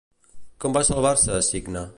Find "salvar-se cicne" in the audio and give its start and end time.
0.89-1.89